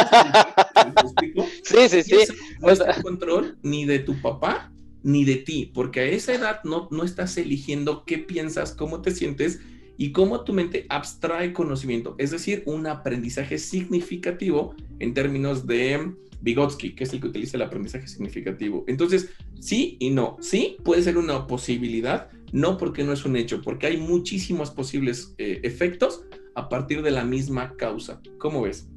[1.64, 2.16] Sí, sí, sí.
[2.60, 6.88] No es control ni de tu papá ni de ti, porque a esa edad no,
[6.90, 9.60] no estás eligiendo qué piensas, cómo te sientes,
[10.00, 16.94] y cómo tu mente abstrae conocimiento, es decir, un aprendizaje significativo en términos de Vygotsky,
[16.94, 18.82] que es el que utiliza el aprendizaje significativo.
[18.88, 19.28] Entonces,
[19.60, 20.38] sí y no.
[20.40, 25.34] Sí puede ser una posibilidad, no porque no es un hecho, porque hay muchísimos posibles
[25.36, 26.22] eh, efectos
[26.54, 28.22] a partir de la misma causa.
[28.38, 28.88] ¿Cómo ves?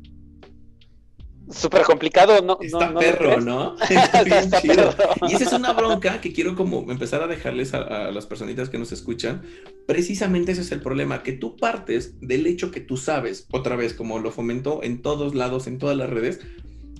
[1.52, 2.58] Súper complicado, ¿no?
[2.62, 3.76] Está perro, ¿no?
[3.90, 4.94] Está chido.
[5.28, 8.78] Y esa es una bronca que quiero como empezar a dejarles a, las personitas que
[8.78, 9.44] nos escuchan.
[9.88, 13.94] Precisamente ese es el problema, que tú partes del hecho que tú sabes, otra vez,
[13.94, 16.40] como lo fomentó en todos lados, en todas las redes,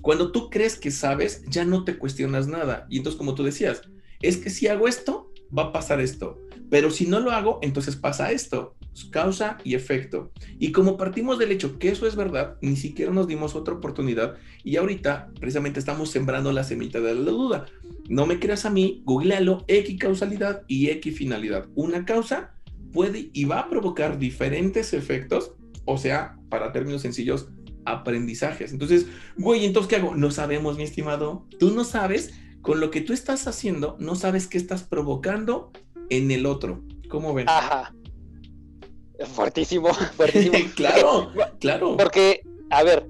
[0.02, 2.86] cuando tú crees que sabes, ya no te cuestionas nada.
[2.90, 3.82] Y entonces, como tú decías,
[4.20, 6.38] es que si hago esto, va a pasar esto.
[6.70, 8.74] Pero si no lo hago, entonces pasa esto
[9.10, 10.30] causa y efecto.
[10.58, 14.36] Y como partimos del hecho que eso es verdad, ni siquiera nos dimos otra oportunidad
[14.62, 17.66] y ahorita precisamente estamos sembrando la semilla de la duda.
[18.08, 21.66] No me creas a mí, googlealo, equicausalidad y equifinalidad.
[21.74, 22.54] Una causa
[22.92, 25.52] puede y va a provocar diferentes efectos,
[25.84, 27.48] o sea, para términos sencillos,
[27.84, 28.72] aprendizajes.
[28.72, 30.14] Entonces, güey, entonces, ¿qué hago?
[30.14, 31.46] No sabemos, mi estimado.
[31.58, 35.72] Tú no sabes, con lo que tú estás haciendo, no sabes qué estás provocando
[36.08, 36.82] en el otro.
[37.08, 37.48] ¿Cómo ven?
[37.48, 37.92] Ajá.
[39.26, 40.56] Fuertísimo, fuertísimo.
[40.76, 41.96] claro, claro.
[41.96, 43.06] Porque, a ver,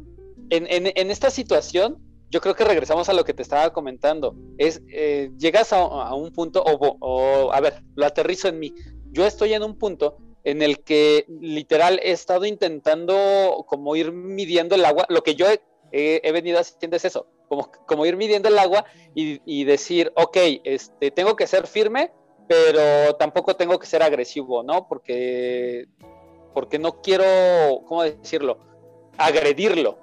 [0.51, 1.99] en, esta situación,
[2.31, 4.35] yo creo que regresamos a lo que te estaba comentando.
[4.59, 8.75] Es, eh, llegas a, un punto, o, a ver, lo aterrizo en mí.
[9.11, 14.75] Yo estoy en un punto en el que literal he estado intentando como ir midiendo
[14.75, 15.07] el agua.
[15.09, 15.47] Lo que yo
[15.93, 20.37] he, venido haciendo es eso, como, como ir midiendo el agua y, y, decir, ok,
[20.65, 22.11] este, tengo que ser firme,
[22.47, 24.87] pero tampoco tengo que ser agresivo, ¿no?
[24.89, 25.87] Porque,
[26.53, 27.25] porque no quiero,
[27.87, 28.59] ¿cómo decirlo?
[29.17, 29.99] Agredirlo.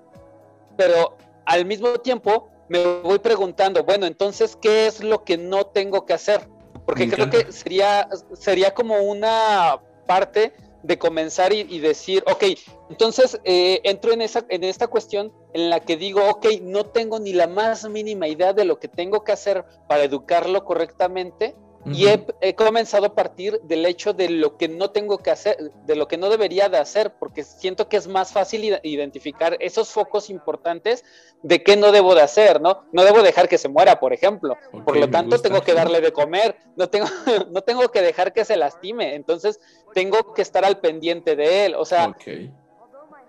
[0.77, 6.05] Pero al mismo tiempo me voy preguntando, bueno, entonces, ¿qué es lo que no tengo
[6.05, 6.47] que hacer?
[6.85, 12.43] Porque creo que sería, sería como una parte de comenzar y, decir, ok,
[12.89, 17.19] entonces eh, entro en, esa, en esta cuestión en la que digo, ok, no tengo
[17.19, 22.07] ni la más mínima idea de lo que tengo que hacer para educarlo correctamente, y
[22.07, 26.07] he, comenzado a partir del hecho de lo que no tengo que hacer, de lo
[26.07, 31.03] que no debería de hacer, porque siento que es más fácil identificar esos focos importantes
[31.41, 32.83] de qué no debo de hacer, ¿no?
[32.91, 34.57] No debo dejar que se muera, por ejemplo.
[34.85, 37.07] por lo tanto, tengo que darle de comer, no tengo,
[37.51, 39.59] no tengo que dejar que se lastime, entonces
[39.93, 41.75] tengo que estar al pendiente de él.
[41.75, 42.15] O sea,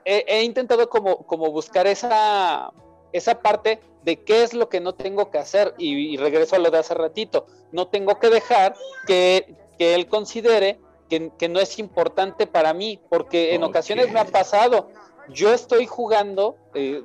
[0.05, 2.71] he, intentado como, como buscar esa,
[3.13, 5.75] esa parte de qué es lo que no tengo que hacer.
[5.79, 8.75] Y, regreso a lo de hace ratito, no tengo que dejar
[9.07, 14.91] que, él considere que, no es importante para mí, porque en ocasiones me ha pasado,
[15.29, 17.03] yo estoy jugando, eh,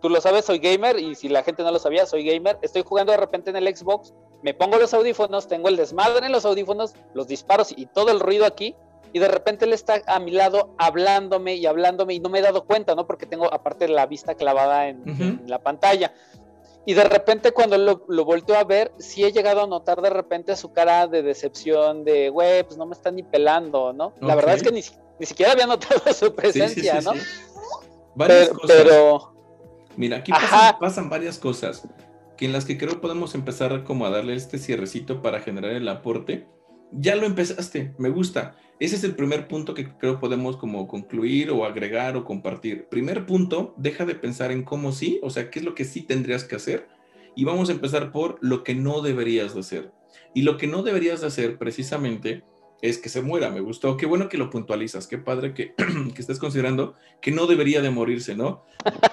[0.00, 2.82] tú lo sabes, soy gamer y si la gente no lo sabía, soy gamer, estoy
[2.82, 6.46] jugando de repente en el Xbox, me pongo los audífonos, tengo el desmadre en los
[6.46, 8.74] audífonos, los disparos y todo el ruido aquí,
[9.12, 12.42] y de repente él está a mi lado hablándome y hablándome y no me he
[12.42, 13.06] dado cuenta, ¿no?
[13.06, 16.12] Porque tengo aparte la vista clavada en, la pantalla.
[16.84, 20.10] Y de repente cuando lo, lo, volteo a ver, sí he llegado a notar de
[20.10, 24.14] repente su cara de decepción, de, güey, pues no me está ni pelando, ¿no?
[24.20, 24.82] La verdad es que ni,
[25.26, 27.12] siquiera había notado su presencia, ¿no?
[28.14, 28.76] Varias cosas.
[28.76, 29.34] Pero...
[29.96, 31.82] Mira, aquí pasan, pasan, varias cosas
[32.38, 35.88] que en las que creo podemos empezar como a darle este cierrecito para generar el
[35.88, 36.46] aporte.
[36.92, 38.56] Ya lo empezaste, me gusta.
[38.80, 42.86] Ese es el primer punto que creo podemos como concluir o agregar o compartir.
[42.88, 46.02] Primer punto, deja de pensar en cómo sí, o sea, qué es lo que sí
[46.02, 46.86] tendrías que hacer.
[47.34, 49.92] Y vamos a empezar por lo que no deberías de hacer.
[50.34, 52.44] Y lo que no deberías de hacer precisamente
[52.80, 53.50] es que se muera.
[53.50, 53.96] Me gustó.
[53.96, 55.06] Qué bueno que lo puntualizas.
[55.06, 55.74] Qué padre que,
[56.14, 58.64] que estés considerando que no debería de morirse, ¿no?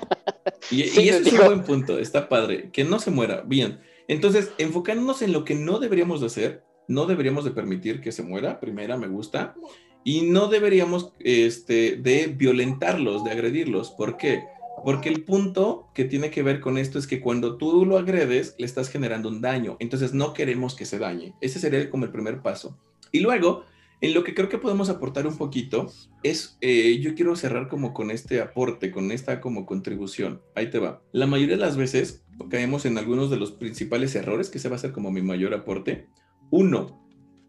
[0.72, 2.00] Y, y ese es un buen punto.
[2.00, 2.72] Está padre.
[2.72, 3.44] Que no se muera.
[3.46, 3.82] Bien.
[4.08, 8.24] Entonces, enfocándonos en lo que no deberíamos de hacer, no deberíamos de permitir que se
[8.24, 9.56] muera, primera, me gusta,
[10.04, 13.90] y no deberíamos este, de violentarlos, de agredirlos.
[13.92, 14.44] ¿Por qué?
[14.84, 18.56] Porque el punto que tiene que ver con esto es que cuando tú lo agredes,
[18.60, 19.78] le estás generando un daño.
[19.80, 21.34] Entonces no queremos que se dañe.
[21.42, 22.78] Ese sería como el primer paso.
[23.12, 23.64] Y luego,
[24.00, 27.92] en lo que creo que podemos aportar un poquito, es, eh, yo quiero cerrar como
[27.92, 30.40] con este aporte, con esta como contribución.
[30.54, 31.02] Ahí te va.
[31.14, 34.76] La mayoría de las veces caemos en algunos de los principales errores, que se va
[34.76, 36.10] a ser como mi mayor aporte
[36.52, 37.08] uno,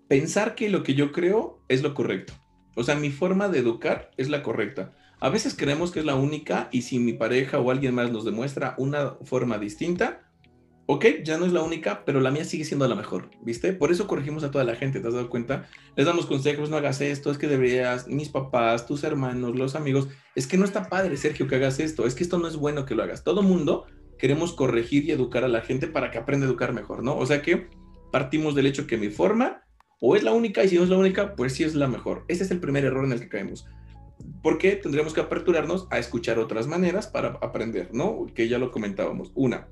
[0.08, 2.32] pensar que lo que yo creo es lo correcto.
[2.74, 4.94] O sea, mi forma de educar es la correcta.
[5.18, 8.24] A veces creemos que es la única y si mi pareja o alguien más nos
[8.24, 10.26] demuestra una forma distinta,
[10.86, 13.72] ok, ya no es la única, pero la mía sigue siendo la mejor, ¿viste?
[13.72, 15.66] Por eso corregimos a toda la gente, ¿te has dado cuenta?
[15.96, 20.08] Les damos consejos, no hagas esto, es que deberías, mis papás, tus hermanos, los amigos,
[20.34, 22.86] es que no está padre, Sergio, que hagas esto, es que esto no es bueno
[22.86, 23.24] que lo hagas.
[23.24, 23.86] Todo mundo
[24.18, 27.16] queremos corregir y educar a la gente para que aprenda a educar mejor, ¿no?
[27.16, 27.68] O sea que
[28.16, 29.62] partimos del hecho que mi forma
[30.00, 32.24] o es la única y si no es la única, pues sí es la mejor.
[32.28, 33.66] Ese es el primer error en el que caemos.
[34.42, 38.24] Porque tendríamos que aperturarnos a escuchar otras maneras para aprender, ¿no?
[38.34, 39.32] Que ya lo comentábamos.
[39.34, 39.68] Una.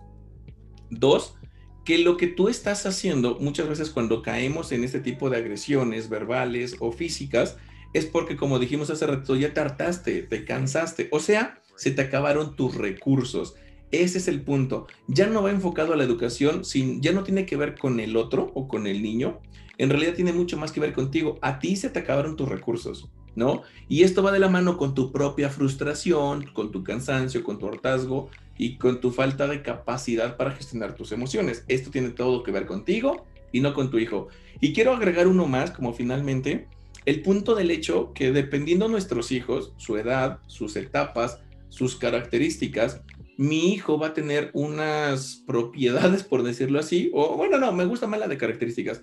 [0.91, 1.39] Dos,
[1.87, 6.11] que lo que tú estás haciendo muchas veces cuando caemos en este tipo de agresiones
[6.11, 7.57] verbales o físicas
[7.95, 12.03] es porque, como dijimos hace rato, ya te hartaste, te cansaste, o sea, se te
[12.03, 13.55] acabaron tus recursos.
[14.03, 14.87] Ese es el punto.
[15.07, 18.17] Ya no va enfocado a la educación, sin, ya no tiene que ver con el
[18.17, 19.41] otro o con el niño.
[19.79, 21.39] En realidad tiene mucho más que ver contigo.
[21.43, 23.63] A ti se te acabaron tus recursos, ¿no?
[23.89, 27.69] Y esto va de la mano con tu propia frustración, con tu cansancio, con tu
[27.69, 31.65] hartazgo y con tu falta de capacidad para gestionar tus emociones.
[31.69, 34.29] Esto tiene todo que ver contigo y no con tu hijo.
[34.61, 36.67] Y quiero agregar uno más, como finalmente,
[37.05, 43.03] el punto del hecho que dependiendo de nuestros hijos, su edad, sus etapas, sus características,
[43.37, 48.07] mi hijo va a tener unas propiedades, por decirlo así, o bueno, no, me gusta
[48.07, 49.03] más la de características.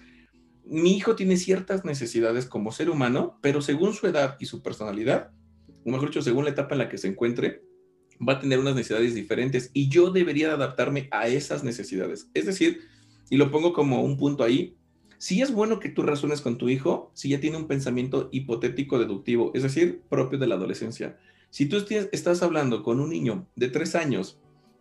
[0.65, 5.31] Mi hijo tiene ciertas necesidades como ser humano, pero según su edad y su personalidad,
[5.85, 7.63] o mejor dicho, según la etapa en la que se encuentre,
[8.27, 12.29] va a tener unas necesidades diferentes y yo debería adaptarme a esas necesidades.
[12.33, 12.81] Es decir,
[13.29, 14.77] y lo pongo como un punto ahí,
[15.17, 18.99] si es bueno que tú razones con tu hijo si ya tiene un pensamiento hipotético
[18.99, 21.17] deductivo, es decir, propio de la adolescencia.
[21.51, 21.83] Si tú
[22.13, 24.39] estás hablando con un niño de tres años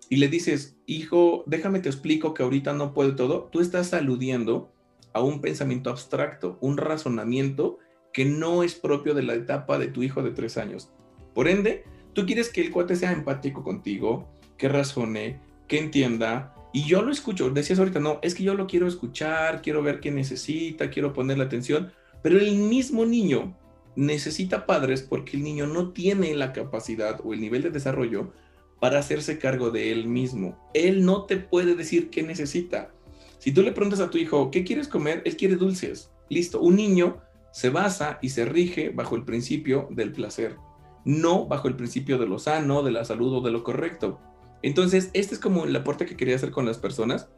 [0.09, 4.72] y le dices, hijo, déjame te explico que ahorita no puedo todo, tú estás aludiendo
[5.12, 7.78] a un pensamiento abstracto, un razonamiento
[8.12, 10.90] que no es propio de la etapa de tu hijo de tres años.
[11.34, 11.82] Por ende,
[12.12, 16.55] tú quieres que el cuate sea empático contigo, que razone, que entienda.
[16.72, 19.99] Y yo lo escucho, decías ahorita, no, es que yo lo quiero escuchar, quiero ver
[19.99, 21.90] qué necesita, quiero ponerle atención,
[22.22, 23.57] pero el mismo niño
[23.97, 28.32] necesita padres porque el niño no tiene la capacidad o el nivel de desarrollo
[28.80, 30.59] para hacerse cargo de él mismo.
[30.74, 32.93] Él no te puede decir qué necesita.
[33.38, 35.22] Si tú le preguntas a tu hijo, ¿qué quieres comer?
[35.24, 36.11] Él quiere dulces.
[36.28, 36.61] Listo.
[36.61, 37.18] Un niño
[37.53, 40.57] se basa y se rige bajo el principio del placer.
[41.03, 44.20] no bajo el principio de lo sano, de la salud o de lo correcto.
[44.62, 47.30] Entonces, este es como el aporte que quería hacer con las personas.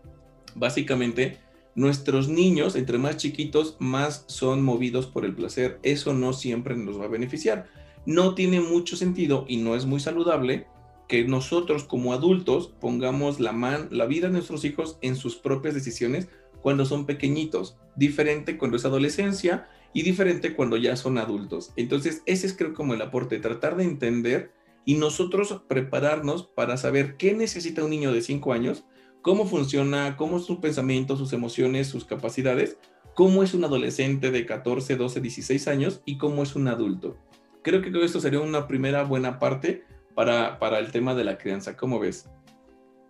[0.57, 1.39] Básicamente,
[1.75, 5.79] nuestros niños, entre más chiquitos, más son movidos por el placer.
[5.83, 7.69] Eso no siempre nos va a beneficiar.
[8.05, 10.67] No tiene mucho sentido y no es muy saludable
[11.09, 15.75] que nosotros como adultos pongamos la, man, la vida de nuestros hijos en sus propias
[15.75, 16.29] decisiones
[16.63, 21.73] cuando son pequeñitos, diferente cuando es adolescencia y diferente cuando ya son adultos.
[21.77, 24.53] Entonces, ese es creo como el aporte, tratar de entender
[24.85, 28.85] y nosotros prepararnos para saber qué necesita un niño de 5 años,
[29.23, 32.77] cómo funciona, cómo es su pensamiento, sus emociones, sus capacidades,
[33.15, 37.17] cómo es un adolescente de 14, 12, 16 años y cómo es un adulto.
[37.63, 41.77] Creo que esto sería una primera buena parte para, para el tema de la crianza.
[41.77, 42.29] ¿Cómo ves?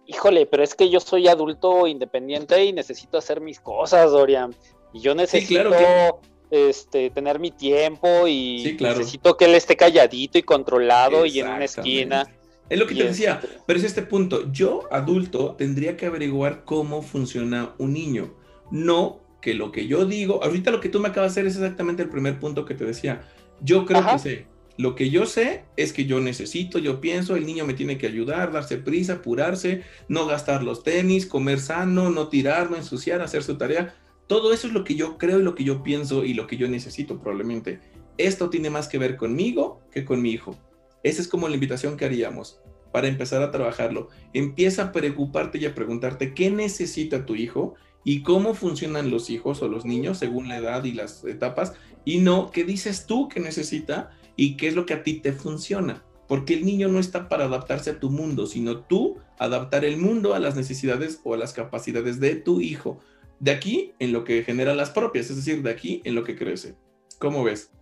[0.06, 4.54] Híjole, pero es que yo soy adulto independiente y necesito hacer mis cosas, Dorian.
[4.92, 11.24] Y yo necesito este, tener mi tiempo y necesito que él esté calladito y controlado
[11.24, 12.28] y en una esquina.
[12.72, 14.50] Es lo que te decía, pero es este punto.
[14.50, 18.32] Yo, adulto, tendría que averiguar cómo funciona un niño.
[18.70, 21.56] No que lo que yo digo, ahorita lo que tú me acabas de hacer es
[21.56, 23.28] exactamente el primer punto que te decía.
[23.60, 24.46] Yo creo que sé.
[24.78, 28.06] Lo que yo sé es que yo necesito, yo pienso, el niño me tiene que
[28.06, 33.42] ayudar, darse prisa, apurarse, no gastar los tenis, comer sano, no tirar, no ensuciar, hacer
[33.42, 33.94] su tarea.
[34.28, 36.56] Todo eso es lo que yo creo y lo que yo pienso y lo que
[36.56, 37.80] yo necesito probablemente.
[38.16, 40.56] Esto tiene más que ver conmigo que con mi hijo.
[41.02, 42.60] Esa es como la invitación que haríamos
[42.92, 44.08] para empezar a trabajarlo.
[44.32, 47.74] Empieza a preocuparte y a preguntarte qué necesita tu hijo
[48.04, 51.72] y cómo funcionan los hijos o los niños según la edad y las etapas
[52.04, 55.32] y no qué dices tú que necesita y qué es lo que a ti te
[55.32, 56.04] funciona.
[56.28, 60.34] Porque el niño no está para adaptarse a tu mundo, sino tú adaptar el mundo
[60.34, 63.00] a las necesidades o a las capacidades de tu hijo
[63.40, 66.36] de aquí en lo que genera las propias, es decir, de aquí en lo que
[66.36, 66.76] crece.
[67.18, 67.72] ¿Cómo ves?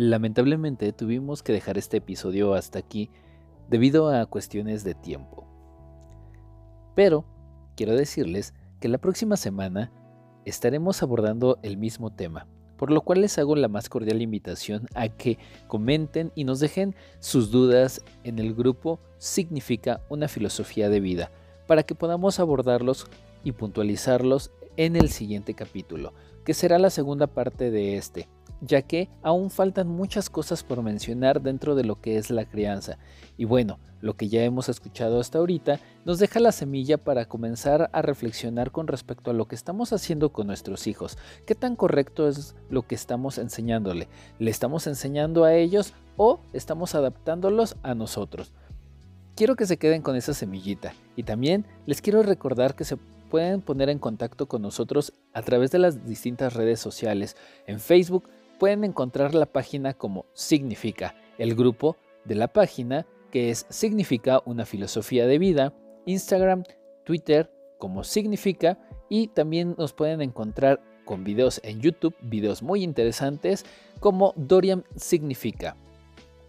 [0.00, 3.10] Lamentablemente tuvimos que dejar este episodio hasta aquí
[3.68, 5.44] debido a cuestiones de tiempo.
[6.94, 7.24] Pero
[7.74, 9.90] quiero decirles que la próxima semana
[10.44, 12.46] estaremos abordando el mismo tema,
[12.76, 15.36] por lo cual les hago la más cordial invitación a que
[15.66, 21.32] comenten y nos dejen sus dudas en el grupo Significa una filosofía de vida,
[21.66, 23.08] para que podamos abordarlos
[23.42, 28.28] y puntualizarlos en el siguiente capítulo, que será la segunda parte de este,
[28.60, 32.98] ya que aún faltan muchas cosas por mencionar dentro de lo que es la crianza.
[33.36, 37.90] Y bueno, lo que ya hemos escuchado hasta ahorita nos deja la semilla para comenzar
[37.92, 41.18] a reflexionar con respecto a lo que estamos haciendo con nuestros hijos.
[41.46, 44.08] ¿Qué tan correcto es lo que estamos enseñándole?
[44.38, 48.52] ¿Le estamos enseñando a ellos o estamos adaptándolos a nosotros?
[49.34, 52.96] Quiero que se queden con esa semillita y también les quiero recordar que se
[53.28, 57.36] pueden poner en contacto con nosotros a través de las distintas redes sociales.
[57.66, 58.28] En Facebook
[58.58, 64.64] pueden encontrar la página como Significa, el grupo de la página que es Significa una
[64.66, 65.74] filosofía de vida,
[66.06, 66.64] Instagram,
[67.04, 68.78] Twitter como Significa
[69.08, 73.64] y también nos pueden encontrar con videos en YouTube, videos muy interesantes
[74.00, 75.76] como Dorian Significa.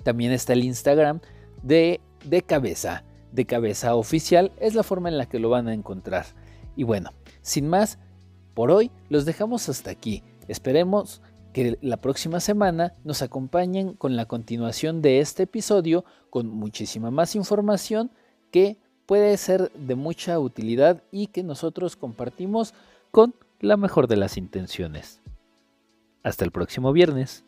[0.04, 1.22] También está el Instagram
[1.64, 3.04] de De Cabeza.
[3.32, 6.26] De Cabeza Oficial es la forma en la que lo van a encontrar.
[6.76, 8.00] Y bueno, sin más,
[8.54, 10.24] por hoy los dejamos hasta aquí.
[10.48, 11.22] Esperemos
[11.54, 17.36] que la próxima semana nos acompañen con la continuación de este episodio con muchísima más
[17.36, 18.12] información
[18.52, 22.74] que puede ser de mucha utilidad y que nosotros compartimos
[23.12, 25.22] con la mejor de las intenciones.
[26.24, 27.44] Hasta el próximo viernes.